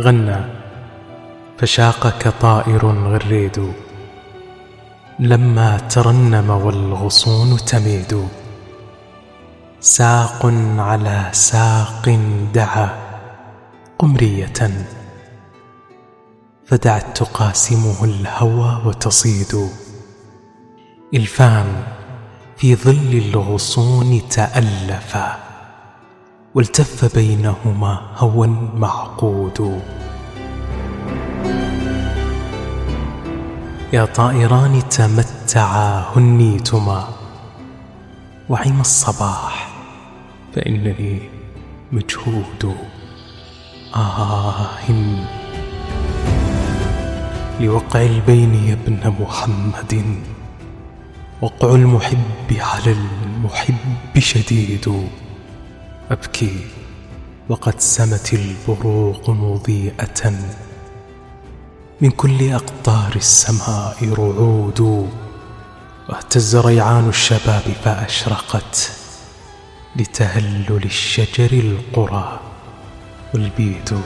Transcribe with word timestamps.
غنى 0.00 0.36
فشاق 1.58 2.18
كطائر 2.18 2.86
غريد. 2.86 3.72
لما 5.18 5.78
ترنم 5.78 6.50
والغصون 6.50 7.56
تميد. 7.56 8.28
ساق 9.80 10.46
على 10.78 11.28
ساق 11.32 12.18
دعا 12.54 12.88
قمرية. 13.98 14.86
فدعت 16.66 17.16
تقاسمه 17.16 18.04
الهوى 18.04 18.82
وتصيد. 18.86 19.68
إلفان 21.14 21.82
في 22.56 22.76
ظل 22.76 23.22
الغصون 23.28 24.28
تألفا. 24.28 25.47
والتف 26.58 27.14
بينهما 27.14 28.00
هوى 28.16 28.46
معقود. 28.74 29.82
يا 33.92 34.04
طائران 34.04 34.88
تمتعا 34.88 36.04
هنيتما 36.16 37.08
وعم 38.48 38.80
الصباح 38.80 39.68
فإنني 40.54 41.20
مجهود. 41.92 42.74
آه 43.96 44.66
لوقع 47.60 48.02
البين 48.02 48.54
يا 48.54 48.72
ابن 48.72 49.14
محمد. 49.20 50.04
وقع 51.42 51.74
المحب 51.74 52.50
على 52.50 52.92
المحب 52.92 54.18
شديد. 54.18 55.08
أبكي 56.10 56.66
وقد 57.48 57.80
سمت 57.80 58.34
البروق 58.34 59.30
مضيئة. 59.30 60.32
من 62.00 62.10
كل 62.10 62.52
أقطار 62.52 63.12
السماء 63.16 63.96
رعود 64.18 64.80
واهتز 66.08 66.56
ريعان 66.56 67.08
الشباب 67.08 67.62
فأشرقت. 67.84 68.92
لتهلل 69.96 70.80
الشجر 70.84 71.52
القرى 71.52 72.40
والبيد 73.34 74.00